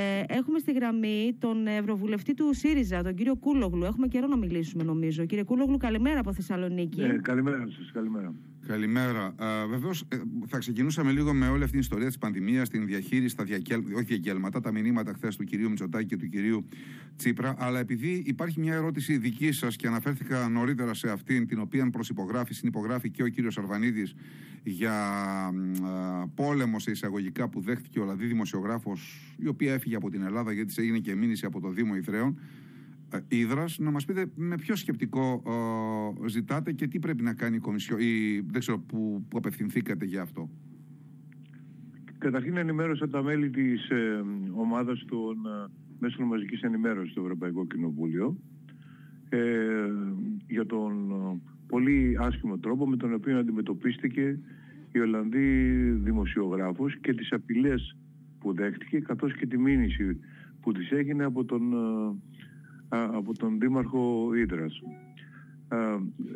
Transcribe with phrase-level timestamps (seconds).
[0.00, 3.84] Ε, έχουμε στη γραμμή τον Ευρωβουλευτή του ΣΥΡΙΖΑ, τον κύριο Κούλογλου.
[3.84, 5.24] Έχουμε καιρό να μιλήσουμε, νομίζω.
[5.24, 7.00] Κύριε Κούλογλου, καλημέρα από Θεσσαλονίκη.
[7.00, 8.34] Ε, καλημέρα σας, καλημέρα.
[8.66, 9.34] Καλημέρα.
[9.68, 13.44] Βεβαίως, ε, θα ξεκινούσαμε λίγο με όλη αυτή την ιστορία της πανδημίας, την διαχείριση, τα
[13.44, 13.82] διακέλ...
[13.94, 16.68] όχι διακέλματα, τα μηνύματα χθες του κυρίου Μητσοτάκη και του κυρίου
[17.16, 17.54] Τσίπρα.
[17.58, 22.54] Αλλά επειδή υπάρχει μια ερώτηση δική σας και αναφέρθηκα νωρίτερα σε αυτήν, την οποία προσυπογράφει,
[22.54, 24.14] συνυπογράφει και ο κύριος Αρβανίδης
[24.62, 24.94] για
[26.34, 30.74] πόλεμο σε εισαγωγικά που δέχτηκε ο Λαδί δημοσιογράφος, η οποία έφυγε από την Ελλάδα γιατί
[30.76, 32.38] έγινε και μήνυση από το Δήμο Ιδραίων.
[33.28, 35.42] Ήδρας, να μας πείτε με ποιο σκεπτικό
[36.26, 40.22] ζητάτε και τι πρέπει να κάνει η Κομισιό ή δεν ξέρω που, που απευθυνθήκατε για
[40.22, 40.50] αυτό.
[42.18, 48.36] Καταρχήν ενημέρωσα τα μέλη της ε, ομάδας των ε, μέσων μαζικής ενημέρωσης στο Ευρωπαϊκό Κοινοβούλιο
[49.28, 49.38] ε,
[50.46, 54.38] για τον ε, πολύ άσχημο τρόπο με τον οποίο αντιμετωπίστηκε
[54.92, 57.96] η Ολλανδή δημοσιογράφος και τις απειλές
[58.38, 60.20] που δέχτηκε καθώς και τη μήνυση
[60.60, 61.62] που της έγινε από τον,
[62.90, 64.82] από τον Δήμαρχο Ήδρας.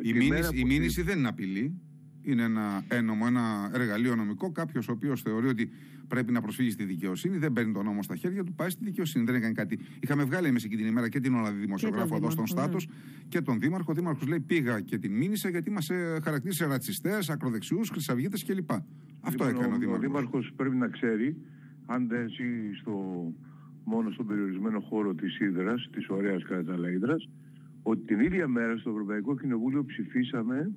[0.01, 1.79] Η, μήνυση, η μήνυση δεν είναι απειλή.
[2.27, 4.51] Είναι ένα ένομο, ένα εργαλείο νομικό.
[4.51, 5.69] Κάποιος ο οποίος θεωρεί ότι
[6.07, 9.25] πρέπει να προσφύγει στη δικαιοσύνη, δεν παίρνει τον νόμο στα χέρια του, πάει στη δικαιοσύνη.
[9.25, 9.79] Δεν έκανε κάτι.
[9.99, 12.93] Είχαμε βγάλει εμείς εκεί την ημέρα και την Ολλανδή δημοσιογράφο εδώ στον Στάτο ναι.
[13.27, 13.91] και τον Δήμαρχο.
[13.91, 18.71] Ο Δήμαρχος λέει πήγα και την μήνυσα γιατί μας ε, χαρακτήρισε ρατσιστές, ακροδεξιούς, χρυσαυγίτες κλπ.
[19.21, 19.97] Αυτό λοιπόν, έκανε ο Δήμαρχος.
[19.97, 21.35] Ο Δήμαρχος πρέπει να ξέρει,
[21.85, 23.23] αν δεν ζει στο,
[23.85, 26.75] μόνο στον περιορισμένο χώρο της Ήδρας, της ωραίας κατά
[27.83, 30.71] ότι την ίδια μέρα στο Ευρωπαϊκό Κοινοβούλιο ψηφίσαμε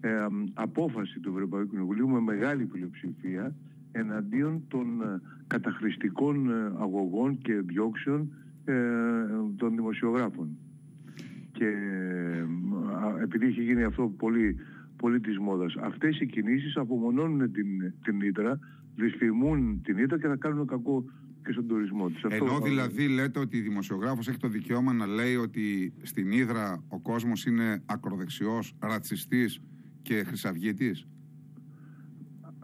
[0.00, 3.54] ε, απόφαση του Ευρωπαϊκού Κοινοβουλίου με μεγάλη πλειοψηφία
[3.92, 8.32] εναντίον των ε, καταχρηστικών ε, αγωγών και διώξεων
[8.64, 8.74] ε,
[9.56, 10.58] των δημοσιογράφων.
[11.52, 11.72] Και
[13.22, 14.56] επειδή έχει γίνει αυτό πολύ,
[14.96, 18.58] πολύ της μόδας, αυτές οι κινήσεις απομονώνουν την, την Ήτρα,
[18.96, 21.04] δυσφημούν την Ήτρα και θα κάνουν κακό
[21.46, 22.22] και στον τουρισμό της.
[22.22, 27.00] Ενώ δηλαδή λέτε ότι η δημοσιογράφος έχει το δικαίωμα να λέει ότι στην Ήδρα ο
[27.00, 29.60] κόσμος είναι ακροδεξιός, ρατσιστής
[30.02, 31.06] και χρυσαυγίτης;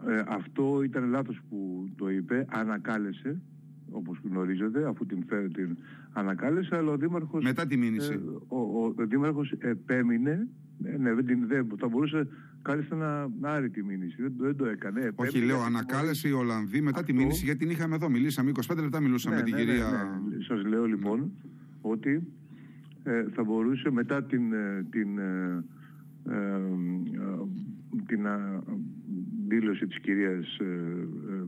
[0.07, 3.41] Ε, αυτό ήταν λάθος που το είπε, ανακάλεσε
[3.91, 5.77] όπως γνωρίζετε, αφού την, την
[6.13, 7.43] ανακάλεσε, αλλά ο Δήμαρχος...
[7.43, 8.11] Μετά τη μήνυση.
[8.13, 10.47] Ε, ο, ο, ο Δήμαρχος επέμεινε,
[10.83, 12.27] ναι, ναι, δεν, δεν, θα μπορούσε
[12.61, 14.21] κάλεσε να, να άρει τη μήνυση.
[14.21, 14.99] Δεν, δεν το έκανε.
[15.15, 17.11] Όχι, Επέμενε, λέω, ανακάλεσε η Ολλανδή μετά αυτό...
[17.11, 18.09] τη μήνυση, γιατί την είχαμε εδώ.
[18.09, 19.89] Μιλήσαμε 25 λεπτά, μιλούσαμε ναι, με την ναι, κυρία.
[19.89, 20.43] Ναι, ναι.
[20.43, 21.25] Σας λέω λοιπόν ναι.
[21.81, 22.27] ότι
[23.03, 25.63] ε, θα μπορούσε μετά την, ε, την, ε,
[26.29, 26.59] ε,
[28.05, 28.27] την
[29.47, 30.57] δήλωση της κυρίας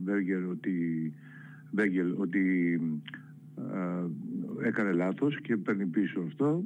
[0.00, 1.12] Μπέργκερ ότι,
[1.70, 2.80] Μπέγκελ, ότι
[4.62, 6.64] έκανε λάθος και παίρνει πίσω αυτό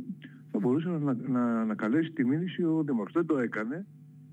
[0.51, 3.13] θα μπορούσε να, να, να καλέσει τη μήνυση ο Δήμαρχος.
[3.13, 3.87] Δεν το έκανε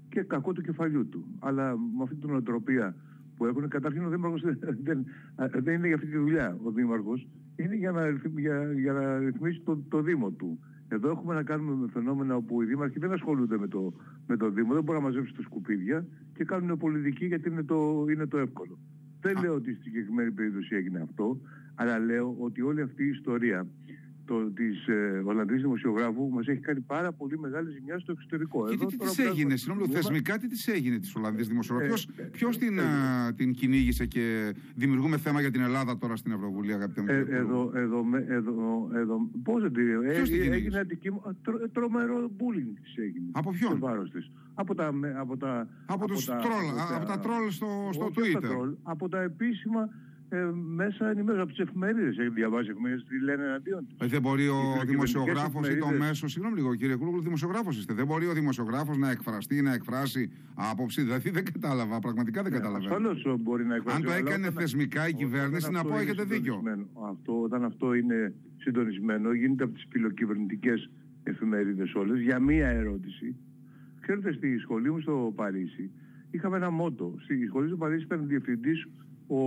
[0.10, 1.26] και κακό του κεφαλιού του.
[1.40, 2.96] Αλλά με αυτή την οτροπία
[3.38, 4.42] που έχουν, καταρχήν ο Δήμαρχος
[4.84, 5.06] δεν,
[5.36, 6.58] δεν είναι για αυτή τη δουλειά.
[6.64, 10.60] Ο Δήμαρχος είναι για να, για, για να ρυθμίσει το, το Δήμο του.
[10.90, 13.94] Εδώ έχουμε να κάνουμε με φαινόμενα όπου οι δήμαρχοι δεν ασχολούνται με το,
[14.28, 18.06] με το Δήμο, δεν μπορούν να μαζέψουν τα σκουπίδια και κάνουν πολιτική γιατί είναι το,
[18.10, 18.80] είναι το εύκολο.
[19.22, 21.40] Δεν λέω ότι στη συγκεκριμένη περίπτωση έγινε αυτό,
[21.76, 23.68] αλλά λέω ότι όλη αυτή η ιστορία
[24.28, 28.66] το, της ε, Ολλανδής δημοσιογράφου μας έχει κάνει πάρα πολύ μεγάλη ζημιά στο εξωτερικό.
[28.70, 32.60] Και τι της έγινε, συγγνώμη, θεσμικά τι της έγινε της Ολλανδής δημοσιογράφου, ε, ποιος, ε,
[32.60, 32.84] την, ε,
[33.36, 37.08] την κυνήγησε και δημιουργούμε θέμα για την Ελλάδα τώρα στην Ευρωβουλή, αγαπητέ μου.
[37.10, 43.26] Ε, εδώ, εδώ, εδώ, εδώ, πώς δεν την έγινε αντικείμενο, τρο, τρομερό bullying της έγινε.
[43.32, 44.32] Από ποιον; Της.
[44.54, 48.74] Από τα, από τα, από, από, τους τα, τρόλ, από, τα, τρόλ στο, στο Twitter.
[48.84, 49.90] από τα επίσημα
[50.30, 52.18] ε, μέσα ενημέρωση από τις εφημερίδες.
[52.18, 54.10] Έχει διαβάσει εφημερίδες τι λένε εναντίον τους.
[54.10, 56.28] δεν μπορεί ο δημοσιογράφος ή το μέσο.
[56.28, 57.94] Συγγνώμη λίγο, κύριε Κούλογλου, δημοσιογράφος είστε.
[57.94, 61.02] Δεν μπορεί ο δημοσιογράφος να εκφραστεί, να εκφράσει άποψη.
[61.02, 62.86] Δηλαδή δεν κατάλαβα, πραγματικά δεν ναι, κατάλαβα.
[62.86, 63.98] Ασφαλώς μπορεί να εκφράσει.
[63.98, 66.64] Αν το έκανε θεσμικά η κυβέρνηση, να πω έχετε δίκιο.
[67.10, 70.90] Αυτό, όταν αυτό είναι συντονισμένο, γίνεται από τις φιλοκυβερνητικές
[71.24, 73.36] εφημερίδες όλες για μία ερώτηση.
[74.02, 75.92] Ξέρετε, στη σχολή μου στο Παρίσι
[76.32, 77.16] είχαμε ένα μότο.
[77.20, 78.88] Στη σχολή του Παρίσι ήταν διευθυντής
[79.28, 79.38] ο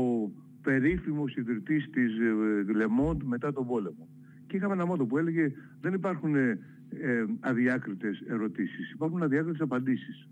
[0.62, 2.12] περίφημος ιδρυτής της
[2.74, 4.08] Λεμόντ μετά τον πόλεμο.
[4.46, 6.58] Και είχαμε ένα μότο που έλεγε δεν υπάρχουν ε,
[6.88, 10.28] ε, αδιάκριτες ερωτήσεις, υπάρχουν αδιάκριτες απαντήσεις.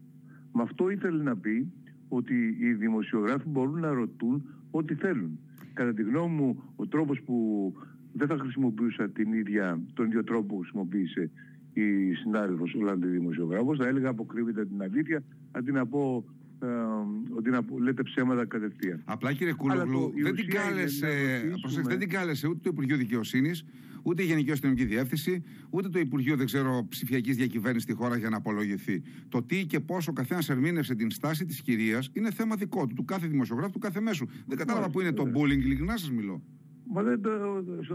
[0.52, 1.72] Με αυτό ήθελε να πει
[2.08, 5.38] ότι οι δημοσιογράφοι μπορούν να ρωτούν ό,τι θέλουν.
[5.72, 7.72] Κατά τη γνώμη μου, ο τρόπος που
[8.12, 11.30] δεν θα χρησιμοποιούσα την ίδια, τον ίδιο τρόπο που χρησιμοποίησε
[11.72, 16.37] η συνάδελφος Ολλανδή δημοσιογράφος, θα έλεγα αποκρύβεται την αλήθεια, αντί να πω ε,
[17.36, 19.02] ότι να λέτε ψέματα κατευθείαν.
[19.04, 21.42] Απλά κύριε Κούλογλου, δεν, την κάλεσε,
[21.82, 23.64] δεν την κάλεσε ούτε το Υπουργείο Δικαιοσύνης,
[24.02, 28.28] ούτε η Γενική Αστυνομική Διεύθυνση, ούτε το Υπουργείο δεν ξέρω, ψηφιακής διακυβέρνησης στη χώρα για
[28.28, 29.02] να απολογηθεί.
[29.28, 32.94] Το τι και πόσο ο καθένας ερμήνευσε την στάση της κυρίας είναι θέμα δικό του,
[32.94, 34.26] του κάθε δημοσιογράφου, του κάθε μέσου.
[34.46, 36.42] Δεν κατάλαβα που είναι το bullying, ειλικρινά σας μιλώ.
[36.92, 37.30] Μα δεν το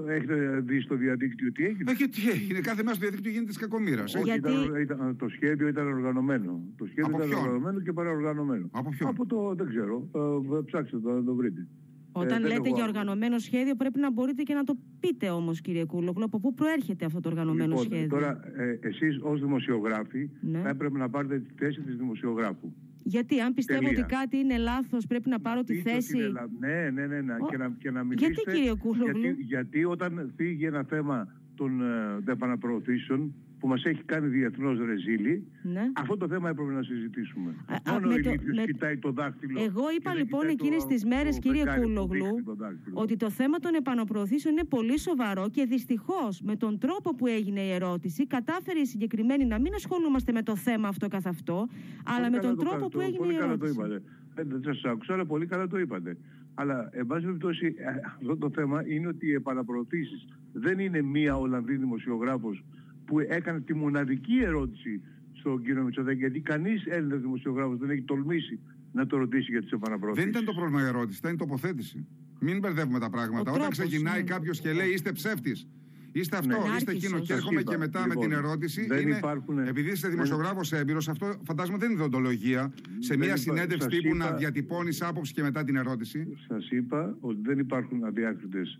[0.07, 3.57] έχετε δει στο διαδίκτυο τι έγινε; Όχι, τι έγινε; Κάθε μέρα στο διαδίκτυο γίνεται της
[3.57, 4.15] κακομοίρας.
[4.15, 6.61] Όχι, Γιατί- ήταν, ήταν- το σχέδιο ήταν οργανωμένο.
[6.77, 8.69] Το σχέδιο Από ήταν ποιον; οργανωμένο και παραοργανωμένο.
[8.71, 10.09] Από ποιον; Από το, δεν ξέρω.
[10.15, 11.67] Ε, ψάξτε το να το βρείτε.
[12.15, 12.85] Όταν δεν λέτε έχω για άλλο.
[12.87, 17.05] οργανωμένο σχέδιο, πρέπει να μπορείτε και να το πείτε όμως, κύριε Κούλογλου, από πού προέρχεται
[17.05, 20.59] αυτό το οργανωμένο λοιπόν, σχέδιο; τώρα ε, εσείς ως δημοσιογράφοι Ναι.
[20.59, 22.73] θα έπρεπε να πάρετε τη θέση της δημοσιογράφου.
[23.03, 24.03] Γιατί αν πιστεύω Τελεία.
[24.05, 26.17] ότι κάτι είναι λάθος, πρέπει να πάρω τη Πείτε ότι θέση.
[26.17, 27.33] είναι λα- Ναι, ναι, ναι, ναι.
[27.33, 28.51] Ο- Και, να, και να Γιατί, μιλήσετε.
[28.51, 31.81] κύριε Κούλογλου; Γιατί, γιατί όταν φύγει ένα θέμα των
[32.27, 35.81] ε, επαναπροωθήσεων που μας έχει κάνει διεθνώς ρεζίλη, Ναι.
[35.93, 37.55] αυτό το θέμα έπρεπε να συζητήσουμε.
[37.65, 39.59] Α, α, Μόνο με ο το- Ηλίθιος με- κοιτάει το δάχτυλο.
[39.61, 42.23] Εγώ και είπα δεν λοιπόν κοιτάει εκείνες το- τις μέρες, το κύριε φεγγάρι που Κούλογλου,
[42.23, 42.99] δείχνει το δάχτυλο.
[42.99, 47.59] ότι το θέμα των επαναπροωθήσεων είναι πολύ σοβαρό και δυστυχώς με τον τρόπο που έγινε
[47.61, 51.67] η ερώτηση κατάφερε η συγκεκριμένη να μην ασχολούμαστε με το θέμα αυτό καθ' αυτό,
[52.03, 53.79] αλλά Πολύ με καλά τον το τρόπο κάνετε, που έγινε Πολύ η καλά το ερώτηση.
[53.79, 54.01] είπατε.
[54.35, 56.17] Ε, Δεν σας άκουσα, αλλά πολύ καλά το είπατε.
[56.55, 57.85] Αλλά, εν πάση περιπτώσει, ε,
[58.17, 62.63] αυτό το θέμα είναι ότι οι επαναπροωθήσεις δεν είναι μία Ολλανδή δημοσιογράφος
[63.05, 65.01] που έκανε τη μοναδική ερώτηση
[65.33, 68.59] στον κύριο Μητσοτάκη, γιατί κανείς Έλληνας δημοσιογράφος δεν έχει τολμήσει
[68.91, 70.23] να το ρωτήσει για τις επαναπροωθήσεις.
[70.31, 72.05] Δεν ήταν το πρόβλημα η ερώτηση, ήταν η τοποθέτηση.
[72.39, 73.51] Μην μπερδεύουμε τα πράγματα.
[73.51, 74.27] Ο Όταν τρόπος, ξεκινάει ναι.
[74.29, 75.67] κάποιος και λέει είστε ψεύτης.
[76.15, 76.75] Είστε αυτό, Ναι.
[76.77, 77.13] είστε εκείνος.
[77.13, 77.27] Άρχισος.
[77.27, 78.85] Και έρχομαι Σας και είπα, μετά με λοιπόν, την ερώτηση.
[78.87, 82.73] δεν είναι, υπάρχουν- επειδή είστε δεν- δημοσιογράφος έμπειρος, αυτό φαντάζομαι δεν είναι δοντολογία.
[82.99, 86.27] Σε Δεν μια υπά- συνέντευξη σας τύπου να είπα- διατυπώνεις άποψη και μετά την ερώτηση.
[86.47, 88.79] Σας είπα ότι δεν υπάρχουν αδιάκριτες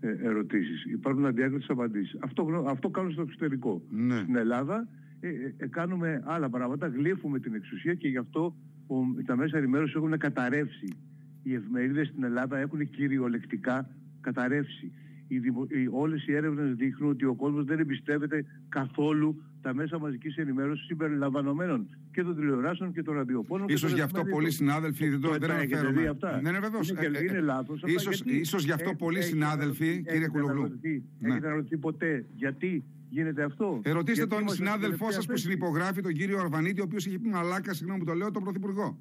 [0.00, 0.84] ε, ερωτήσεις.
[0.84, 2.16] Υπάρχουν αδιάκριτες απαντήσεις.
[2.20, 3.82] Αυτό, γνω- αυτό κάνουν στο εξωτερικό.
[3.90, 4.16] Ναι.
[4.18, 4.88] Στην Ελλάδα
[5.20, 8.56] ε, ε, ε, κάνουμε άλλα πράγματα, γλύφουμε την εξουσία και γι' αυτό
[8.86, 8.94] ο,
[9.26, 10.96] τα μέσα ενημέρωσης έχουν καταρρεύσει.
[11.42, 14.92] Οι εφημερίδες στην Ελλάδα έχουν κυριολεκτικά καταρρεύσει.
[15.32, 19.98] Οι, δημο, οι, όλες οι έρευνες δείχνουν ότι ο κόσμος δεν εμπιστεύεται καθόλου τα μέσα
[19.98, 23.66] μαζικής ενημέρωσης συμπεριλαμβανομένων και των τηλεοράσεων και των ραδιοφώνων.
[23.66, 24.38] και Ίσως των γι' αυτό εφημερίδων.
[24.42, 26.00] πολλοί συνάδελφοι δεν το Το- δεν τα έχετε αναφέρομαι.
[26.00, 26.40] δει αυτά.
[26.42, 26.90] Ναι, ναι, βεβαίως.
[26.90, 27.74] Είναι, Ε, και- ε, είναι λάθος.
[27.82, 30.60] αυτά, ίσως- γιατί ίσως γι' αυτό έ- πολλοί έχετε συνάδελφοι, αναρωτηθεί- κύριε έχετε Κουλογλού.
[30.62, 31.28] αναρωτηθεί- Ναι.
[31.28, 33.80] Έχετε αναρωτηθεί ποτέ γιατί γίνεται αυτό.
[33.82, 37.06] Ερωτήστε Γιατί τον είμαστε συνάδελφό στην σας που τελευταία συνυπογράφει, τον κύριο Αρβανίτη, ο οποίος
[37.06, 38.98] έχει πει μαλάκα, συγγνώμη που το λέω, τον Πρωθυπουργό.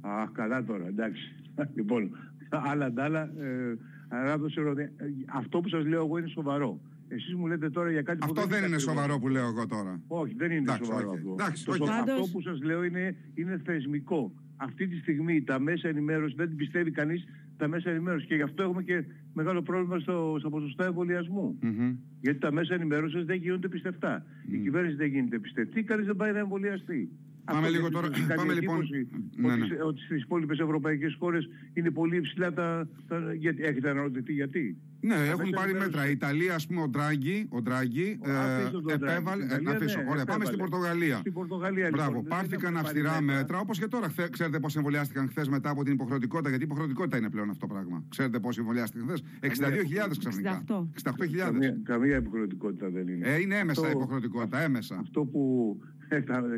[0.00, 1.22] Α, καλά τώρα, εντάξει.
[1.76, 2.02] λοιπόν,
[2.48, 3.76] άλλα τ' άλλα, ε,
[4.08, 4.88] αγάπη σε ρωτή, ε,
[5.34, 6.80] αυτό που σας λέω εγώ είναι σοβαρό.
[7.08, 8.82] Εσείς μου λέτε τώρα για κάτι που Αυτό δεν είναι ακριβώς.
[8.82, 10.00] σοβαρό που λέω εγώ τώρα.
[10.06, 11.14] Όχι, δεν είναι Εντάξει, σοβαρό οκ.
[11.16, 11.30] αυτό.
[11.38, 11.76] Εντάξει, Το οκ.
[11.76, 14.32] σο- Πάντως- Αυτό που σας λέω είναι, είναι θεσμικό.
[14.56, 17.24] Αυτή τη στιγμή τα μέσα ενημέρωσης δεν την πιστεύει κανείς
[17.56, 21.58] τα μέσα ενημέρωσης και γι' αυτό έχουμε και μεγάλο πρόβλημα στο, στα ποσοστά εμβολιασμού.
[21.60, 21.96] Μμμ.
[22.20, 24.24] Γιατί τα μέσα ενημέρωσης δεν γίνονται πιστευτά.
[24.50, 27.10] Η κυβέρνηση δεν γίνεται πιστευτή, κανείς δεν πάει να εμβολιαστεί.
[27.52, 29.66] Πάμε Αυτό λίγο γιατί τώρα- σας κάνει πάμε λοιπόν- εντύπωση Ναι, ότι, ναι.
[29.66, 32.88] σε- ότι στις υπόλοιπες ευρωπαϊκές χώρες είναι πολύ υψηλά τα...
[33.08, 36.08] τα γιατί, έχετε αναρωτηθεί γιατί; Ναι, Τα έχουν μέσα πάρει ενημέρωση- μέτρα.
[36.08, 39.04] Η Ιταλία, ας πούμε, ο Ντράγκη, ο Ντράγκη Ο- αφήστε τον Ντράγκη.
[39.04, 39.42] επέβαλε.
[39.44, 39.98] Στην ε, να Ιταλία, αφήσω.
[39.98, 40.44] ναι, Ωραία, πάμε επέβαλε.
[40.46, 41.16] στην Πορτογαλία.
[41.16, 43.36] Στην Πορτογαλία, Μπράβο, λοιπόν, δεν πάρθηκαν έχουν πάρει αυστηρά μέτρα.
[43.40, 44.08] μέτρα, όπως και τώρα.
[44.08, 47.72] Χθε- Ξέρετε πώς εμβολιάστηκαν χθες μετά από την υποχρεωτικότητα, γιατί υποχρεωτικότητα είναι πλέον αυτό το
[47.74, 48.04] πράγμα.
[48.08, 50.50] Ξέρετε πώς εμβολιάστηκαν χθες; 62.000 ξαφνικά.
[50.50, 50.88] 68.
[50.94, 51.52] 68.000.
[51.52, 53.28] Καμία, καμία υποχρεωτικότητα δεν είναι.
[53.28, 54.96] Ε, είναι έμεσα Αυτό- υποχρεωτικότητα, έμεσα.
[54.98, 55.42] Αυτό που
[55.80, 55.97] ε, τα-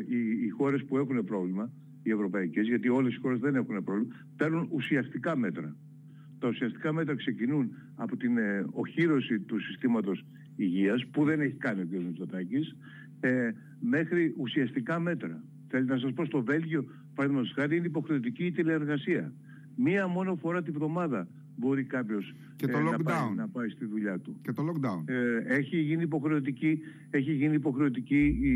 [0.07, 1.71] οι, οι χώρες που έχουν πρόβλημα,
[2.03, 5.75] οι ευρωπαϊκές, γιατί όλες οι χώρες δεν έχουν πρόβλημα, παίρνουν ουσιαστικά μέτρα.
[6.39, 10.25] Τα ουσιαστικά μέτρα ξεκινούν από την ε, οχύρωση του συστήματος
[10.55, 11.91] υγείας, που δεν έχει κάνει ο κ.
[11.91, 12.75] Μητσοτάκης,
[13.19, 15.43] ε, μέχρι ουσιαστικά μέτρα.
[15.67, 19.33] Θέλετε να σας πω, στο Βέλγιο, παραδείγματος χάρη, είναι υποχρεωτική η τηλεεργασία.
[19.75, 22.35] Μία μόνο φορά τη βδομάδα μπορεί κάποιος
[22.65, 23.03] Και το να, lockdown.
[23.03, 24.35] πάει, να πάει στη δουλειά του.
[24.41, 25.03] Και το lockdown.
[25.05, 28.55] Ε, έχει γίνει υποχρεωτική, έχει γίνει υποχρεωτική η,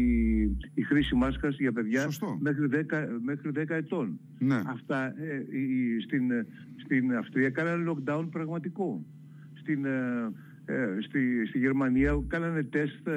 [0.74, 2.38] η χρήση μάσκας για παιδιά Σωστό.
[2.41, 2.75] μέχρι 10,
[3.24, 4.19] μέχρι 10 ετών.
[4.39, 4.62] Ναι.
[4.65, 6.45] Αυτά ε, η- στην, ε,
[6.75, 9.05] στην Αυστρία κάνανε lockdown πραγματικό.
[9.53, 10.31] Στην, ε,
[10.65, 13.13] ε, στη, στη Γερμανία κάνανε τεστ ε,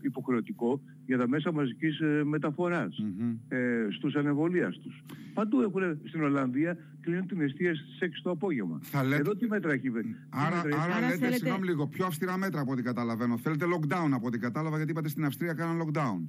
[0.00, 3.34] υποχρεωτικό για τα μέσα μαζικής ε, μεταφοράς Μμμ.
[3.48, 5.02] ε, στους ανεμβολίαστους.
[5.34, 8.78] Παντού έχουν, στην Ολλανδία κλείνουν την εστίαση στις 6 το απόγευμα.
[8.82, 11.36] Θα λέτε- Εδώ τι μέτρα έχει βε- τι Άρα, μέτρα έχει- άρα, Άρα λέτε, θέλετε-
[11.36, 13.36] συγγνώμη λίγο, πιο αυστηρά μέτρα από ό,τι καταλαβαίνω.
[13.38, 16.20] Θέλετε lockdown από ό,τι κατάλαβα, γιατί είπατε στην Αυστρία κάναν lockdown.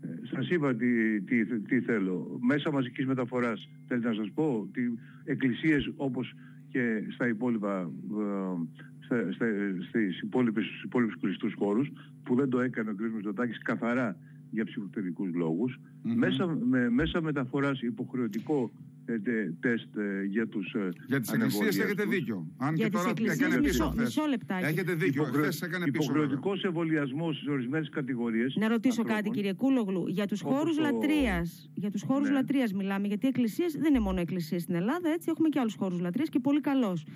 [0.00, 2.38] Ε, Σας είπα τι, τι, τι θέλω.
[2.42, 6.34] Μέσα μαζικής μεταφοράς θέλετε να σας πω ότι εκκλησίες όπως
[6.68, 8.82] και στα υπόλοιπα ε,
[9.14, 9.46] στα, στα,
[9.88, 11.90] στις υπόλοιπες, στους υπόλοιπους κλειστούς χώρους
[12.24, 13.00] που δεν το έκανε ο κ.
[13.14, 14.16] Μητσοτάκης καθαρά
[14.50, 16.18] για ψυχοθερικούς λόγους Μμμ.
[16.18, 18.70] μέσα, με, μέσα μεταφοράς υποχρεωτικό
[19.06, 21.84] ε, τε- τεστ ε, για τους ε, Για τις εκκλησίες ανεμβολίαστους.
[21.84, 22.46] έχετε δίκιο.
[22.56, 24.04] Αν Για και τις τώρα εκκλησίες έκανε πίσω μισό- χθες.
[24.04, 24.64] μισό λεπτάκι.
[24.64, 25.22] Έχετε δίκιο.
[25.22, 26.06] Υποχρεω- Χθες έκανε πίσω.
[26.12, 26.22] βέβαια.
[26.22, 29.22] Υποχρεωτικός εμβολιασμός σε ορισμένες κατηγορίες Να ρωτήσω ανθρώπων.
[29.24, 30.04] κάτι, κύριε Κούλογλου.
[30.08, 31.70] Για τους Όπως χώρου το- λατρείας.
[31.74, 32.34] Για τους χώρους Ναι.
[32.34, 33.06] λατρείας μιλάμε.
[33.06, 35.28] Γιατί οι εκκλησίες δεν είναι μόνο εκκλησίες στην Ελλάδα, έτσι.
[35.30, 37.06] Έχουμε και άλλους χώρους λατρείας και πολύ καλώς.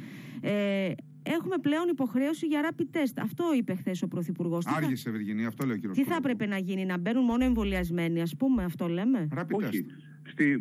[0.41, 0.93] Ε,
[1.37, 3.13] έχουμε πλέον υποχρέωση για rapid test.
[3.23, 4.67] Αυτό είπε χθες ο Πρωθυπουργός.
[4.67, 8.21] Άργησε, Βυργινία, αυτό λέει ο κύριος Τι θα έπρεπε να γίνει, να μπαίνουν μόνο εμβολιασμένοι,
[8.21, 9.87] ας πούμε, αυτό λέμε; Rapid Όχι.
[9.89, 10.03] test.
[10.33, 10.57] Στη, ε,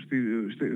[0.00, 0.16] στη,
[0.52, 0.70] στη, ε,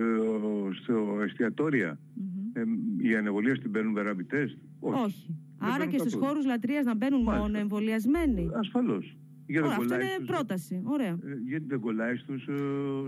[0.83, 3.05] στο εστιατόρια Μμμ.
[3.05, 5.25] ε, οι ανεβολίες την παίρνουν με rapid test; Όχι.
[5.59, 6.27] Δεν Άρα παίρνουν και στους καθόλου.
[6.29, 7.47] χώρους λατρείας να μπαίνουν Μάλιστα.
[7.47, 9.17] μόνο εμβολιασμένοι; Ασφαλώς.
[9.52, 10.75] Γιατί Ωραία, δεν αυτό κολλάει είναι στους- πρόταση.
[10.97, 11.12] Ωραία.
[11.30, 12.54] ε, γιατί δεν κολλάει στους, ε,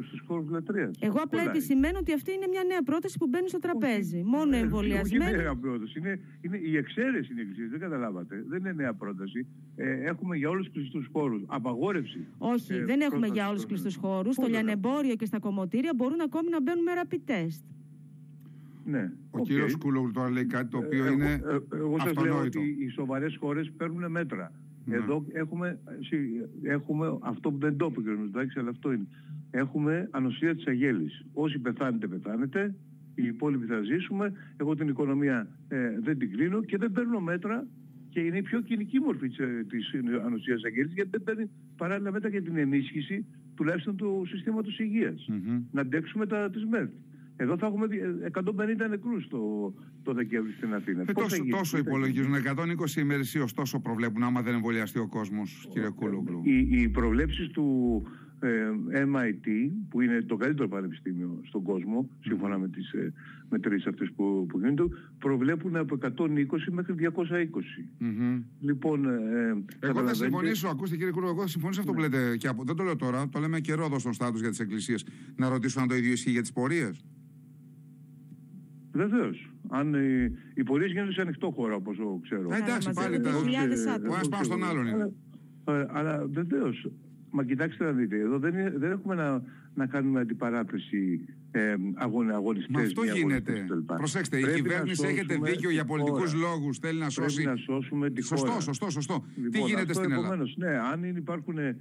[0.06, 0.92] στους χώρους λατρείας.
[1.08, 1.46] Εγώ απλά Κολλάει.
[1.56, 4.20] επισημαίνω ότι αυτή είναι μια νέα πρόταση που μπαίνει στο τραπέζι.
[4.34, 5.24] Μόνο Ε, εμβολιασμένοι.
[5.24, 5.94] Όχι νέα πρόταση.
[5.98, 6.12] Είναι,
[6.44, 7.68] είναι η εξαίρεση είναι εκκλησία.
[7.74, 8.34] Δεν καταλάβατε.
[8.50, 9.40] Δεν είναι νέα πρόταση.
[9.76, 11.42] Ε, έχουμε για όλους τους κλειστούς χώρους.
[11.46, 12.20] Απαγόρευση.
[12.38, 13.74] Όχι, Ε, δεν έχουμε πρόταση για όλους τώρα.
[13.80, 14.32] κλειστού χώρους.
[14.34, 17.62] Στο Πώς δεν λιανεμπόριο και στα κομμωτήρια μπορούν ακόμη να μπαίνουν με rapid test.
[18.86, 19.10] Ναι.
[19.30, 19.44] Ο οκ.
[19.46, 22.60] κύριος Κούλογλου τώρα λέει κάτι το οποίο Ε, είναι εγώ, ε, εγώ σας λέω αυτονόητο.
[22.60, 24.52] ότι οι σοβαρές χώρες παίρνουν μέτρα.
[24.86, 24.94] Ναι.
[24.96, 28.18] Εδώ έχουμε, συ- έχουμε αυτό που δεν το είπε ο κ.
[28.18, 29.06] Μητσοτάκης, αλλά αυτό είναι.
[29.50, 31.24] Έχουμε ανοσία της αγέλης.
[31.32, 32.74] Όσοι πεθάνετε, πεθάνετε.
[33.14, 34.32] Οι υπόλοιποι θα ζήσουμε.
[34.56, 37.66] Εγώ την οικονομία ε, δεν την κλείνω και δεν παίρνω μέτρα
[38.08, 39.92] και είναι η πιο κοινική μορφή της, ε, της
[40.24, 45.26] ανοσίας της αγέλης γιατί δεν παίρνει παράλληλα μέτρα για την ενίσχυση τουλάχιστον του συστήματος υγείας.
[45.28, 45.62] Μμμ.
[45.72, 46.88] Να αντέξουμε τα της ΜΕΘ.
[47.36, 48.00] Εδώ θα έχουμε δι-
[48.32, 51.00] 150 νεκρούς το, το Δεκέμβρη στην Αθήνα.
[51.02, 52.34] Ε, Πώς θα τόσο, γίνει, τόσο τι θα γίνει; υπολογίζουν.
[52.96, 56.40] 120 ημερησίε, ωστόσο προβλέπουν άμα δεν εμβολιαστεί ο κόσμος, κύριε Κούλογλου.
[56.44, 58.02] Οι, οι προβλέψεις του
[58.40, 58.48] ε,
[59.04, 59.46] MIT,
[59.88, 63.12] που είναι το καλύτερο πανεπιστήμιο στον κόσμο, σύμφωνα με τις ε,
[63.48, 64.84] μετρήσεις αυτές που, που γίνονται,
[65.18, 66.36] προβλέπουν από 120
[66.70, 67.84] μέχρι 220.
[67.98, 68.42] Μμμ.
[68.60, 72.06] Λοιπόν, ε, Εγώ θα καταλαβαίνετε- συμφωνήσω, ακούστε κύριε Κούλογλου, εγώ θα συμφωνήσω αυτό που Ναι.
[72.08, 72.36] λέτε.
[72.36, 75.06] Και από, δεν το λέω τώρα, το λέμε καιρό εδώ στον στάτους για τις εκκλησίες.
[75.36, 77.04] Να ρωτήσω αν το ίδιο ισχύει για τις πορείες.
[78.94, 79.50] Βεβαίως.
[79.68, 82.48] Αν ε, οι πορείες γίνονται σε ανοιχτό χώρο, όπως εγώ ξέρω.
[82.52, 83.30] Ε, εντάξει, μαζεύουν πάλι τα.
[83.30, 84.10] χιλιάδες χιλιάδες Ε, άτομα.
[84.10, 85.12] Ο ένας πάνω στον άλλον είναι.
[85.64, 86.86] Αλλά, ε, αλλά βεβαίως.
[87.36, 89.42] Μα κοιτάξτε να δείτε, εδώ δεν, είναι- δεν έχουμε να,
[89.74, 92.70] να κάνουμε αντιπαράθεση ε, αγων, αγωνιστές.
[92.76, 93.74] Μα αυτό μη αγωνιστές γίνεται.
[93.74, 93.94] κτλ.
[93.94, 96.46] Προσέξτε, η Πρέπει να κυβέρνηση έχετε σώσουμε δίκιο για τη πολιτικούς χώρα.
[96.48, 96.78] λόγους.
[96.78, 97.44] Θέλει να Πρέπει σώσει.
[97.44, 98.60] να σώσουμε τη Σωστό, χώρα.
[98.60, 99.24] σωστό, σωστό.
[99.34, 101.76] Τι Λοιπόν, γίνεται αυτό στην Ελλάδα; επομένως, ναι, αν, είναι, υπάρχουν, ε,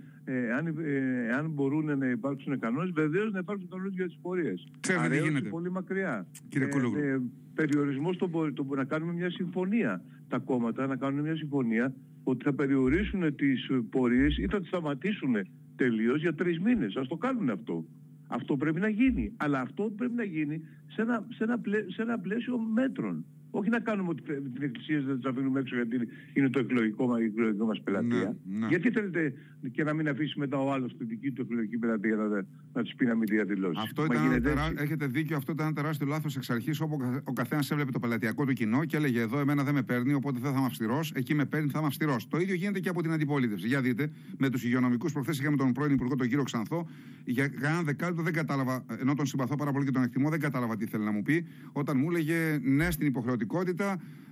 [0.58, 4.68] αν, ε, αν μπορούν να υπάρξουν κανόνες, βεβαίως να υπάρξουν κανόνες για τις πορείες.
[4.80, 5.50] Ξέρετε τι Αρέωση γίνεται.
[5.50, 6.28] πολύ μακριά.
[6.50, 7.32] Κύριε Κούλογλου.
[7.54, 10.02] περιορισμός των πορ- των- να κάνουμε μια συμφωνία.
[10.28, 11.94] Τα κόμματα να κάνουν μια συμφωνία
[12.24, 15.36] ότι θα περιορίσουν τις ε, πορείες ή θα τις σταματήσουν
[15.76, 16.96] τελείως για τρεις μήνες.
[16.96, 17.86] Ας το κάνουν αυτό.
[18.28, 19.34] Αυτό πρέπει να γίνει.
[19.38, 23.26] Αλλά αυτό πρέπει να γίνει σε ένα, σε ένα, πλαί- σε ένα πλαίσιο μέτρων.
[23.56, 25.96] Όχι να κάνουμε ότι θε- την εκκλησία δεν τις αφήνουμε έξω γιατί
[26.34, 28.36] είναι το εκλογικό, μα- η εκλογική μας πελατεία.
[28.46, 28.68] Ναι, ναι.
[28.68, 29.34] Γιατί θέλετε
[29.72, 32.28] και να μην αφήσει μετά ο άλλος την δική του εκλογική πελατεία να,
[32.74, 33.80] να τους πει να μην διαδηλώσει.
[33.84, 34.66] Αυτό Μα ήταν ένα γίνεται τερά...
[34.66, 34.84] έτσι.
[34.84, 36.80] Έχετε δίκιο, αυτό ήταν ένα τεράστιο λάθος εξ αρχής.
[36.82, 40.14] Όπου ο καθένας έβλεπε το πελατειακό του κοινό και έλεγε: Εδώ εμένα δεν με παίρνει,
[40.14, 41.12] οπότε δεν θα είμαι αυστηρός.
[41.16, 42.28] Εκεί με παίρνει, θα είμαι αυστηρός.
[42.28, 43.68] Το ίδιο γίνεται και από την αντιπολίτευση.
[43.68, 46.88] Για δείτε, με τους υγειονομικούς προχθές είχαμε τον πρώην Υπουργό, τον κύριο Ξανθό.
[47.26, 50.76] Για κανένα δεκάλεπτο δεν κατάλαβα, ενώ τον συμπαθώ πάρα πολύ και τον εκτιμώ, δεν κατάλαβα
[50.78, 51.46] τι θέλει να μου πει.
[51.72, 53.42] Όταν μου έλεγε ναι στην υποχρεωτικότητα,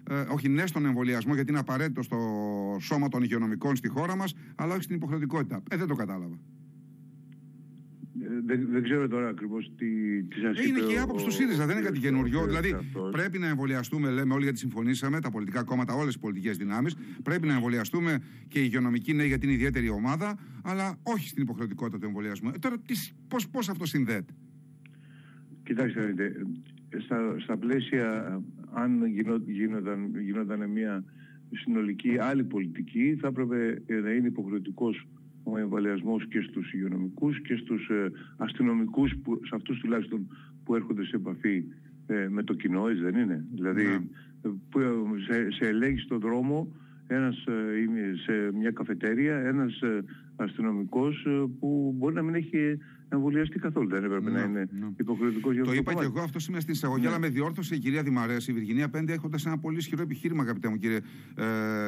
[0.10, 2.18] ε, όχι ναι στον εμβολιασμό, γιατί είναι απαραίτητο στο
[2.80, 5.63] σώμα των υγειονομικών στη χώρα μας, αλλά όχι στην υποχρεωτικότητα.
[5.72, 6.39] Ε, δεν το κατάλαβα.
[8.24, 9.86] Ε, Δεν, δεν ξέρω τώρα ακριβώς τι,
[10.24, 12.01] τι σας Ε, Είναι είπε και η ο- άποψη του ΣΥΡΙΖΑ, δεν είναι κάτι ο-
[12.01, 12.41] καινούριο.
[12.41, 13.12] ο- Δηλαδή, αυτός.
[13.12, 16.96] πρέπει να εμβολιαστούμε, λέμε όλοι γιατί συμφωνήσαμε, τα πολιτικά κόμματα, όλες οι πολιτικές δυνάμεις.
[17.24, 21.98] Πρέπει να εμβολιαστούμε και οι υγειονομικοί νέοι γιατί είναι ιδιαίτερη ομάδα, αλλά όχι στην υποχρεωτικότητα
[21.98, 22.50] του εμβολιασμού.
[22.50, 22.75] Ε, τώρα,
[23.51, 24.34] πώς αυτό συνδέεται;
[25.63, 26.25] Κοιτάξτε, να δείτε,
[26.89, 28.41] ε, στα, στα πλαίσια,
[28.73, 31.03] αν γινό, γίνονταν, γινόταν μια
[31.51, 35.07] συνολική άλλη πολιτική, θα έπρεπε ε, να είναι υποχρεωτικός
[35.43, 40.27] ο εμβολιασμός και στους υγειονομικούς και στους ε, αστυνομικούς, που, σε αυτούς τουλάχιστον
[40.63, 41.63] που έρχονται σε επαφή
[42.07, 43.93] ε, με το κοινό, έτσι δεν είναι; Δηλαδή, Ναι.
[44.41, 44.89] ε, που, ε,
[45.27, 46.75] σε, σε ελέγχει στον δρόμο,
[47.15, 50.03] ένας ε, είναι σε μια καφετέρια, ένας ε,
[50.36, 52.77] αστυνομικός ε, που μπορεί να μην έχει
[53.10, 53.89] εμβολιαστεί καθόλου.
[53.89, 54.88] Δεν έπρεπε Ναι, να είναι ναι.
[55.00, 56.13] υποχρεωτικός για Το αυτό είπα και κομμάτι.
[56.15, 57.08] εγώ αυτό σήμερα στην εισαγωγή, Ναι.
[57.10, 60.70] αλλά με διόρθωσε η κυρία Δημαρέση, η Βυργινία 5, έχοντας ένα πολύ ισχυρό επιχείρημα, αγαπητέ
[60.70, 61.00] μου κύριε,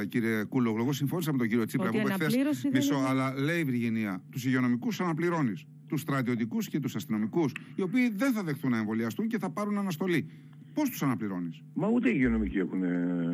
[0.02, 0.82] ε, κύριε Κούλογλου.
[0.82, 3.34] Εγώ συμφώνησα με τον κύριο Τσίπρα Ότι που είπε χθες, αναπλήρωση δεν Μισό, είναι- αλλά
[3.40, 5.66] λέει η Βυργινία, τους υγειονομικούς αναπληρώνεις.
[5.88, 9.78] Τους στρατιωτικούς και τους αστυνομικούς, οι οποίοι δεν θα δεχτούν να εμβολιαστούν και θα πάρουν
[9.78, 10.30] αναστολή.
[10.74, 12.88] Πώς τους αναπληρώνεις; Μα ούτε οι υγειονομικοί έχουν ε,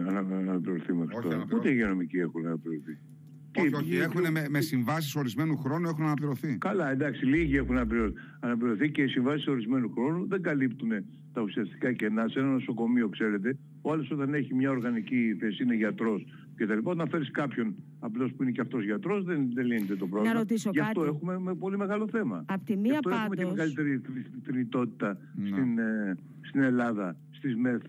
[0.07, 1.35] ανα- αναπληρωθεί μέχρι Όχι τώρα.
[1.35, 1.55] αναπληρωθεί.
[1.55, 2.97] Ούτε οι υγειονομικοί έχουν αναπληρωθεί.
[3.57, 6.57] Όχι, Τι- όχι, τι- έχουν με, με συμβάσεις ορισμένου χρόνου έχουν αναπληρωθεί.
[6.57, 10.89] Καλά, εντάξει, λίγοι έχουν αναπληρω- αναπληρωθεί και οι συμβάσεις ορισμένου χρόνου δεν καλύπτουν
[11.33, 12.27] τα ουσιαστικά κενά.
[12.27, 16.25] Σε ένα νοσοκομείο, ξέρετε, ο άλλος όταν έχει μια οργανική θέση, είναι γιατρός
[16.59, 16.77] κτλ.
[16.83, 20.33] Όταν φέρεις κάποιον απλώς που είναι και αυτός γιατρός, δεν, δεν λύνεται το πρόβλημα.
[20.33, 21.15] ρωτήσω Γι' αυτό κάτι.
[21.15, 22.43] έχουμε με πολύ μεγάλο θέμα.
[22.47, 25.47] Απ' τη Γι' μία αυτό έχουμε και πάντως- μεγαλύτερη θρη- θνητότητα Ναι.
[25.47, 27.81] στην, ε, στην Ελλάδα, στις ΜΕΘ.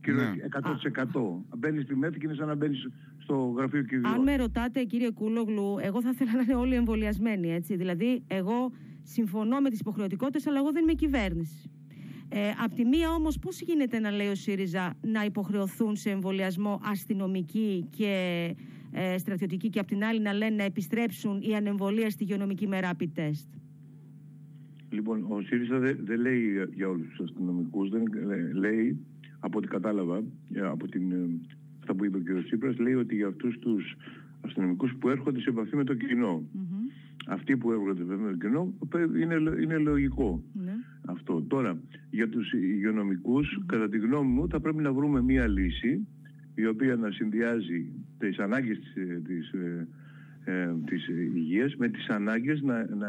[0.00, 0.34] Κύριο, Ναι.
[0.48, 1.44] 100%.
[1.58, 2.88] Μπαίνεις στη ΜΕΘ και είναι σαν να μπαίνεις
[3.18, 4.06] στο γραφείο κυριών.
[4.06, 7.52] Αν με ρωτάτε, κύριε Κούλογλου, εγώ θα ήθελα να είναι όλοι εμβολιασμένοι.
[7.52, 7.76] Έτσι.
[7.76, 8.72] Δηλαδή, εγώ
[9.02, 11.70] συμφωνώ με τις υποχρεωτικότητες, αλλά εγώ δεν είμαι κυβέρνηση.
[12.28, 16.80] Ε, απ' τη μία όμως, πώς γίνεται να λέει ο ΣΥΡΙΖΑ να υποχρεωθούν σε εμβολιασμό
[16.82, 18.54] αστυνομικοί και
[18.92, 22.80] ε, στρατιωτικοί και απ' την άλλη να λένε να επιστρέψουν οι ανεμβολία στη υγειονομική με
[22.82, 23.48] rapid test;
[24.90, 28.98] Λοιπόν, ο ΣΥΡΙΖΑ δεν δεν λέει για όλους τους αστυνομικούς, δεν, λέ- λέει
[29.38, 31.28] από ό,τι κατάλαβα, ε, από την, ε,
[31.80, 32.44] αυτά που είπε ο κ.
[32.44, 33.94] Τσίπρας, λέει ότι για αυτούς τους
[34.40, 36.42] αστυνομικούς που έρχονται σε επαφή με το κοινο
[37.28, 38.72] Αυτοί που έρχονται με το κοινό
[39.20, 40.65] είναι, είναι λογικό Ναι.
[41.06, 41.42] Αυτό.
[41.48, 41.78] Τώρα,
[42.10, 46.06] για τους υγειονομικους κατά τη γνώμη μου, θα πρέπει να βρούμε μία λύση
[46.54, 47.86] η οποία να συνδυάζει
[48.18, 49.88] τις ανάγκες της, ε, της, ε,
[50.44, 53.08] ε, της υγείας με τις ανάγκες να, να,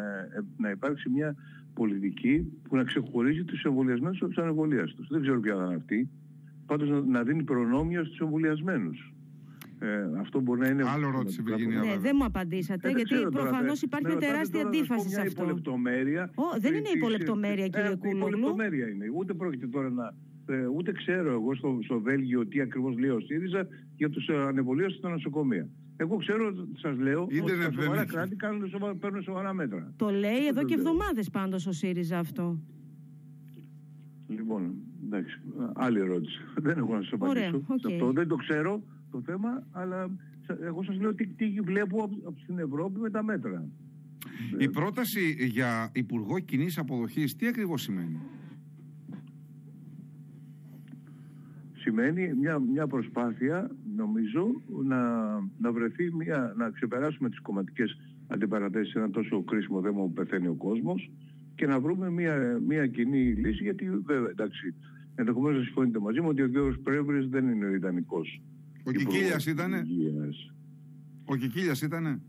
[0.58, 1.36] να υπάρξει μια
[1.74, 5.08] πολιτική που να ξεχωρίζει τους εμβολιασμένους από τους ανεμβολίαστους.
[5.08, 6.10] Δεν ξέρω ποια θα είναι αυτή.
[6.66, 9.13] Πάντως να, να δίνει προνόμια στους εμβολιασμένους.
[9.79, 10.84] Ε, αυτό μπορεί να είναι...
[10.88, 12.00] Άλλο ρώτησε η Βυργινία, Ναι, βέβαια.
[12.00, 14.60] δεν μου απαντήσατε, Ε, δεν γιατί ξέρω τώρα, προφανώς με- υπάρχει με μια ρωτάτε τεράστια
[14.62, 15.41] τώρα να σου πω αντίφαση σε μια αυτό.
[15.43, 16.24] υπολεπτομέρεια.
[16.36, 18.27] Ω, δεν είναι της- υπολεπτομέρεια, κύριε ε, Κούλογλου.
[18.38, 19.05] Υπολεπτομέρεια είναι.
[19.17, 20.05] Ούτε πρόκειται τώρα να...
[20.55, 24.36] ε, ούτε ξέρω εγώ στο, στο Βέλγιο τι ακριβώς λέει ο ΣΥΡΙΖΑ για τους ε,
[24.51, 25.67] ανεμβολίαστους στα νοσοκομεία.
[25.98, 26.43] Εγώ ξέρω,
[26.84, 28.12] σας λέω, ότι Ίντερνετ τα δεν σοβαρά έχει.
[28.12, 29.93] κράτη κάνουν σοβα, παίρνουν σοβαρά μέτρα.
[29.96, 30.84] Το λέει εδώ δεν και λέω.
[30.86, 32.60] εβδομάδες πάντως ο ΣΥΡΙΖΑ αυτό.
[34.27, 34.74] Λοιπόν,
[35.05, 35.39] εντάξει,
[35.74, 36.39] άλλη ερώτηση.
[36.65, 37.46] Δεν έχω να σας απαντήσω.
[37.48, 37.79] Ωραία, οκ.
[37.79, 38.12] σε αυτό.
[38.12, 40.10] Δεν το ξέρω το θέμα, αλλά
[40.48, 43.68] σα- εγώ σας λέω τι, τι βλέπω από, από στην Ευρώπη με τα μέτρα.
[44.58, 48.20] Η πρόταση για Υπουργό Κοινής Αποδοχής τι ακριβώς σημαίνει;
[51.74, 55.02] σημαίνει μια, μια προσπάθεια, νομίζω, να,
[55.60, 57.98] να βρεθεί μια, να ξεπεράσουμε τις κομματικές
[58.28, 61.12] αντιπαρατέσεις σε ένα τόσο κρίσιμο θέμα που πεθαίνει ο κόσμος
[61.56, 64.74] και να βρούμε μια, μια κοινή λύση, γιατί βέβαια, εντάξει,
[65.16, 66.78] ενδεχομένως να συμφωνείτε μαζί μου ότι ο κ.
[66.84, 68.42] Πρέβρης δεν είναι ο ιδανικός.
[68.88, 70.51] Ο υπουργός Κικίλιας ήτανε; υγείας.
[71.25, 72.22] Ο Κικίλιας ήτανε;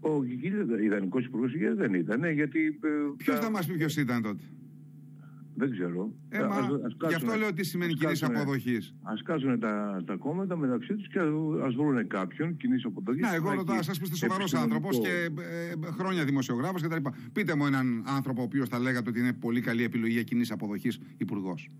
[0.00, 2.58] Ο Κικίλιας, ιδανικός υπουργός υγείας δεν ήταν, γιατί...
[2.66, 4.42] ε, Ποιος τα- θα μας πει ποιος ήταν τότε;
[5.58, 6.12] Δεν ξέρω.
[6.28, 8.94] Ε, μα, Ας- ας γι' αυτό κάτσουμε- λέω τι σημαίνει ας κοινή κάτσουμε- αποδοχής.
[9.02, 11.18] Ας κάτσουν τα, τα κόμματα μεταξύ τους και
[11.64, 13.20] ας βρουν κάποιον κοινής αποδοχής.
[13.22, 15.42] Να, εγώ που ρωτάω, έχει σας είστε σοβαρός άνθρωπος επιστημονικό-
[15.82, 16.96] και ε, χρόνια δημοσιογράφος κτλ.
[17.32, 20.44] Πείτε μου έναν άνθρωπο ο οποίος θα λέγατε ότι είναι πολύ καλή επιλογή για κοινή
[20.50, 21.70] αποδοχής υπουργός.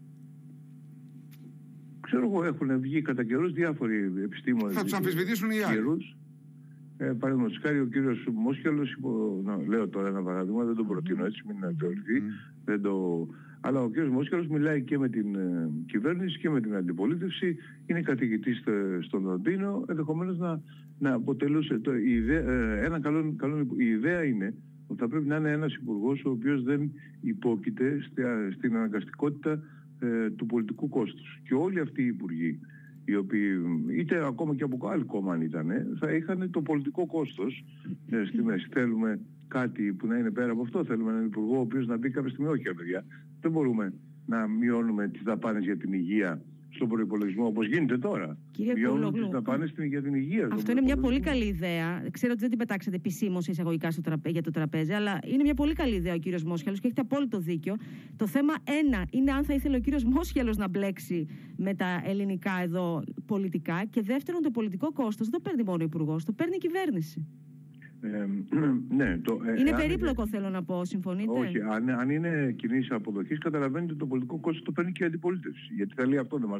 [2.07, 4.75] Ξέρω εγώ, έχουν βγει κατά καιρούς διάφοροι επιστήμονες.
[4.77, 5.75] Θα τους αμφισβητήσουν οι άλλοι.
[5.77, 6.17] Καιρούς.
[6.99, 9.41] Ε, Παραδείγματος χάρη ο κύριος Μόσχελος, υπο...
[9.45, 12.23] να, λέω τώρα ένα παράδειγμα, δεν τον προτείνω έτσι, μην θεωρηθεί.
[12.65, 13.27] Δεν το...
[13.61, 18.01] Αλλά ο κύριος Μόσχελος μιλάει και με την ε, κυβέρνηση και με την αντιπολίτευση, είναι
[18.03, 20.61] καθηγητής στο- στον Λονδίνο, ενδεχομένως να,
[20.99, 21.79] να αποτελούσε...
[21.79, 24.55] Το, η ιδέα, ε, ένα καλό, καλό, η ιδέα είναι
[24.87, 28.23] ότι θα πρέπει να είναι ένας υπουργός ο οποίος δεν υπόκειται στη-
[28.57, 29.63] στην αναγκαστικότητα
[30.01, 31.41] ε, του πολιτικού κόστους.
[31.45, 32.61] Και όλοι αυτοί οι υπουργοί,
[33.05, 33.51] οι οποίοι
[33.99, 37.65] είτε ακόμα και από άλλο κόμμα αν ήταν, θα είχαν το πολιτικό κόστος
[38.11, 38.67] ε, στη μέση.
[38.73, 40.85] Θέλουμε κάτι που να είναι πέρα από αυτό.
[40.85, 43.05] Θέλουμε έναν υπουργό ο οποίος να πει κάποια στιγμή, όχι ρε παιδιά,
[43.41, 43.93] δεν μπορούμε
[44.27, 46.43] να μειώνουμε τις δαπάνες για την υγεία
[46.77, 48.39] στον προϋπολογισμό όπως γίνεται τώρα.
[48.51, 50.45] Κύριε Μειώνουμε Κούλογλου, τις δαπάνες στην- για την υγεία.
[50.45, 51.69] στον Αυτό είναι μια πολύ προϋπολογισμό.
[51.69, 52.11] καλή ιδέα.
[52.11, 55.55] Ξέρω ότι δεν την πετάξατε επισήμως εισαγωγικά στο τραπέ, για το τραπέζι, αλλά είναι μια
[55.55, 57.75] πολύ καλή ιδέα ο κύριος Μόσχελος και έχετε απόλυτο δίκιο.
[58.17, 62.53] Το θέμα ένα είναι αν θα ήθελε ο κύριος Μόσχελος να μπλέξει με τα ελληνικά
[62.63, 63.85] εδώ πολιτικά.
[63.91, 67.27] Και δεύτερον, το πολιτικό κόστος δεν το παίρνει μόνο ο υπουργός, το παίρνει η κυβέρνηση.
[68.01, 68.27] Ε,
[68.97, 70.85] ναι, το, ε, Είναι αν- περίπλοκο, θέλω να πω.
[70.85, 75.03] Συμφωνείτε; Όχι, αν, αν είναι κοινή αποδοχής, καταλαβαίνετε ότι το πολιτικό κόστος το παίρνει και
[75.03, 75.75] η αντιπολίτευση.
[75.75, 76.57] Γιατί θα λέει αυτό δεν μα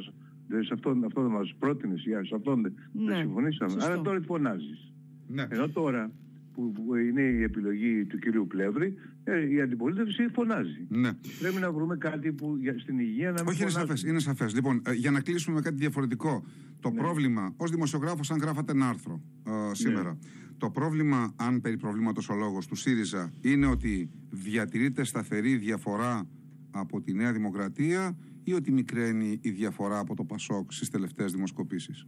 [0.73, 3.71] αυτό, αυτό δεν μας πρότεινες, σε αυτόν δεν, Ναι, δεν συμφωνήσαμε.
[3.71, 3.91] σωστό.
[3.91, 4.91] Άρα τώρα φωνάζεις.
[5.27, 5.45] Ναι.
[5.49, 6.11] Ενώ τώρα
[6.53, 10.85] που, που είναι η επιλογή του κυρίου Πλεύρη, ε, η αντιπολίτευση φωνάζει.
[10.89, 11.09] ναι.
[11.39, 13.95] Πρέπει να βρούμε κάτι που για, στην υγεία να μην Όχι, είναι φωνάζουν.
[13.97, 14.09] σαφές.
[14.09, 14.55] Είναι σαφές.
[14.55, 16.43] Λοιπόν, ε, για να κλείσουμε με κάτι διαφορετικό.
[16.79, 16.95] Το Ναι.
[16.97, 20.17] πρόβλημα, ως δημοσιογράφος, αν γράφατε ένα άρθρο ε, σήμερα, Ναι.
[20.57, 26.27] Το πρόβλημα, αν περί προβλήματος ο λόγος του ΣΥΡΙΖΑ, είναι ότι διατηρείται σταθερή διαφορά
[26.71, 32.07] από τη Νέα Δημοκρατία ή ότι μικραίνει η διαφορά από το ΠΑΣΟΚ στις τελευταίες δημοσκοπήσεις;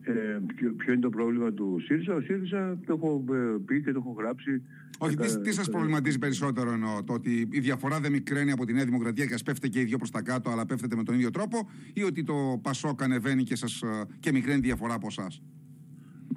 [0.00, 3.92] Ε, ποιο, ποιο είναι το πρόβλημα του ΣΥΡΙΖΑ; Ο ΣΥΡΙΖΑ το έχω ε, πει και
[3.92, 4.62] το έχω γράψει.
[4.98, 8.50] Όχι, Ε, τι, τι σας ε, προβληματίζει περισσότερο εννοώ, το ότι η διαφορά δεν μικραίνει
[8.50, 10.96] από τη Νέα Δημοκρατία και ας πέφτετε και οι δύο προς τα κάτω, αλλά πέφτετε
[10.96, 14.66] με τον ίδιο τρόπο, ή ότι το Πασόκ ανεβαίνει και, σας, ε, και μικραίνει τη
[14.66, 15.42] διαφορά από εσάς;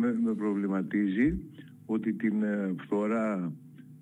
[0.01, 1.37] Με, με προβληματίζει
[1.85, 3.53] ότι την ε, φθορά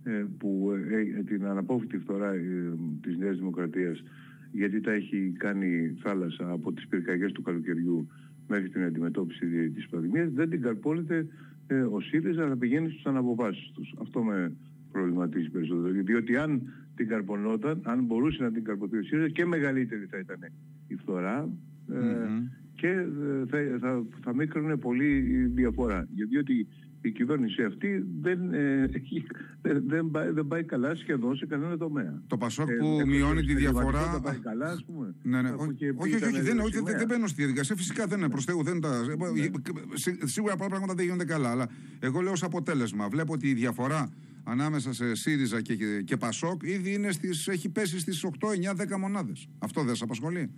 [0.03, 4.03] ε, που ε, ε, την αναπόφευκτη φθορά ε, της Νέας Δημοκρατίας
[4.51, 8.07] γιατί τα έχει κάνει θάλασσα από τις πυρκαγιές του καλοκαιριού
[8.47, 11.27] μέχρι την αντιμετώπιση δι- της πανδημίας δεν την καρπώνεται
[11.67, 13.93] ε, ο ΣΥΡΙΖΑ να πηγαίνει στους αναποφάσεις τους.
[14.01, 14.53] Αυτό με
[14.91, 15.93] προβληματίζει περισσότερο.
[16.03, 16.62] Διότι αν
[16.95, 20.39] την καρπονόταν, αν μπορούσε να την καρποθεί ο ΣΥΡΙΖΑ και μεγαλύτερη θα ήταν
[20.88, 21.49] η φθορά
[21.91, 22.47] ε, Μμμ.
[22.79, 26.07] Και ε, θα, θα, θα μίκρωνε πολύ η διαφορά.
[26.13, 26.67] Γιατί ότι
[27.01, 29.25] η κυβέρνηση αυτή δεν, ε, έχει-
[29.61, 32.21] δεν, δεν, πάει, δεν πάει καλά σχεδόν σε κανένα τομέα.
[32.27, 33.85] Το Πασόκ Ε, που εκτός μειώνει από τη την διαφορά.
[33.85, 35.15] κλιματικότητα πάει καλά, ας πούμε.
[35.23, 35.49] Ναι, ναι.
[35.49, 36.97] Αφού Όχι, και πει όχι, όχι, ήταν όχι, δεν, όχι, δεν, σημαία.
[36.97, 37.75] δεν μπαίνω στη διαδικασία.
[37.75, 38.63] Φυσικά δεν είναι προς Θεού.
[38.63, 39.47] Δεν τα, Ναι.
[39.93, 41.49] σί- Σίγουρα πολλά πράγματα δεν γίνονται καλά.
[41.51, 43.07] Αλλά εγώ λέω ως αποτέλεσμα.
[43.09, 44.09] Βλέπω ότι η διαφορά
[44.43, 48.75] ανάμεσα σε ΣΥΡΙΖΑ και, και, και ΠΑΣΟΚ ήδη είναι στις, έχει πέσει στις 8, 9,
[48.75, 49.47] 10 μονάδες.
[49.59, 50.49] Αυτό δεν σας απασχολεί;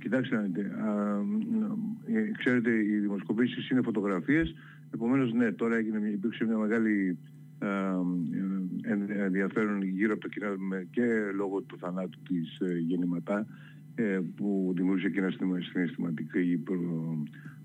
[0.00, 1.20] Κοιτάξτε να δείτε, α,
[2.18, 4.54] ε, ξέρετε οι δημοσκοπήσεις είναι φωτογραφίες,
[4.94, 7.18] επομένως ναι, τώρα έγινε, υπήρξε μια μεγάλη
[7.58, 7.68] α,
[8.82, 10.56] ε, ενδιαφέρον γύρω από το κοινό
[10.90, 13.46] και λόγω του θανάτου της ε, γεννηματά
[13.94, 16.38] ε, που δημιούργησε και ένα συναισθηματικό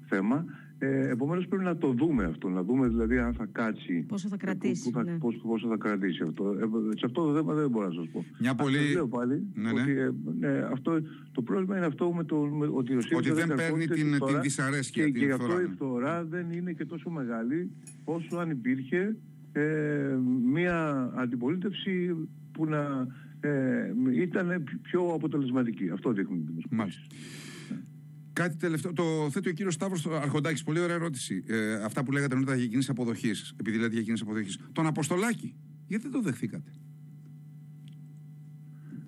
[0.06, 0.46] θέμα.
[0.80, 4.06] Ε, Επομένως πρέπει να το δούμε αυτό, να δούμε δηλαδή αν θα κάτσει.
[4.08, 4.92] Πόσο θα κρατήσει.
[4.92, 5.12] Που, ναι.
[5.12, 6.50] πόσο, πόσο θα κρατήσει αυτό.
[6.50, 8.26] Ε, σε αυτό το θέμα δεν μπορώ να σας πω.
[8.40, 8.78] Μια πολύ.
[8.78, 9.44] Αυτό λέω πάλι.
[9.54, 9.82] Ναι, ναι.
[9.82, 13.32] Ότι, ε, ναι, αυτό, το πρόβλημα είναι αυτό με το, με, ότι ο ΣΥΡΙΖΑ Ότι
[13.32, 15.06] δεν παίρνει καρπώνεται την, τη την φθορά δυσαρέσκεια.
[15.06, 15.74] Και, την και γι' αυτό φθορά, η ναι.
[15.74, 17.72] φθορά δεν είναι και τόσο μεγάλη
[18.04, 19.16] όσο αν υπήρχε
[19.52, 20.18] ε,
[20.54, 22.16] μια αντιπολίτευση
[22.52, 23.08] που να
[23.40, 25.90] ε, ήταν πιο αποτελεσματική.
[25.90, 27.08] Αυτό δείχνουν οι δημοσκοπήσεις.
[28.40, 28.44] Μάλιστα.
[28.44, 28.94] Κάτι τελευταίο.
[28.94, 30.64] Το θέτει ο κύριος Σταύρος Αρχοντάκης.
[30.64, 31.44] Πολύ ωραία ερώτηση.
[31.48, 33.56] Ε, αυτά που λέγατε νωρίτερα για κίνηση αποδοχής.
[33.60, 34.60] Επειδή λέτε για κίνηση αποδοχής.
[34.72, 35.56] Τον Αποστολάκη.
[35.88, 36.72] Γιατί δεν το δεχθήκατε;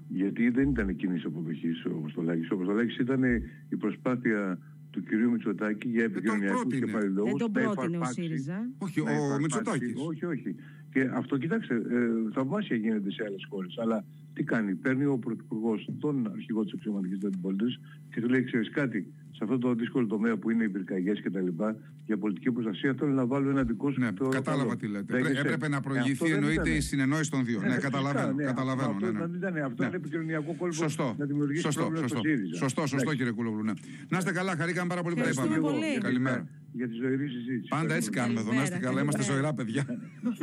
[0.08, 2.52] Γιατί δεν ήταν κίνηση αποδοχής ο Αποστολάκης.
[2.52, 3.24] Ο Αποστολάκης ήταν
[3.70, 4.60] η προσπάθεια
[4.92, 6.86] του κυρίου Μητσοτάκη για επικοινωνιακούς πρότεινε.
[6.86, 7.28] και παρελόγου.
[7.28, 8.70] Δεν τον πρότεινε ο ΣΥΡΙΖΑ.
[8.78, 9.42] Όχι, να ο υφαρπάξει.
[9.42, 9.94] Μητσοτάκης.
[9.96, 10.56] Όχι, όχι.
[10.98, 13.78] Και αυτό, κοιτάξτε, ε, θαυμάσια γίνεται σε άλλες χώρες.
[13.82, 17.80] Αλλά τι κάνει, παίρνει ο Πρωθυπουργός τον αρχηγό της αξιωματικής αντιπολίτευση
[18.14, 21.30] και του λέει: Ξέρεις κάτι, σε αυτό το δύσκολο τομέα που είναι οι πυρκαγιές και
[21.30, 24.78] τα λοιπά, για πολιτική προστασία, θέλω να βάλω ένα δικό σου Ναι, το- κατάλαβα καλό.
[24.78, 25.06] τι λέτε.
[25.14, 25.32] Δέχεσαι.
[25.34, 26.76] Πρέ- Έπρεπε να Ε, αυτό προηγηθεί, δεν εννοείται, ήτανε.
[26.76, 27.60] η συνεννόηση των δύο.
[27.64, 28.34] Ε, Ναι, φυσικά, καταλαβαίνω.
[28.34, 29.20] ναι, καταλαβαίνω Αυτό, ναι, ναι.
[29.26, 29.88] δεν ήταν, αυτό Ναι.
[29.88, 31.16] είναι επικοινωνιακό κόλπο Σωστό.
[31.18, 32.20] να δημιουργήσει Σωστό, πρόβλημα σωστό.
[32.24, 32.56] στο ΣΥΡΙΖΑ.
[32.64, 33.18] Σωστό, σωστό Εντάξει.
[33.18, 33.64] κύριε Κούλογλου.
[33.64, 33.74] Ναι.
[34.10, 35.74] Να είστε καλά, χαρήκαμε πάρα πολύ που τα Ευχαριστούμε είπαμε.
[35.78, 35.90] πολύ.
[35.92, 36.48] Για τη Καλημέρα.
[36.80, 37.68] Για τη ζωηρή συζήτηση.
[37.70, 38.52] Πάντα έτσι κάνουμε εδώ.
[38.54, 39.34] Να είστε Καλημέρα, καλά, είμαστε καλημέρα.
[39.34, 39.84] ζωηρά παιδιά.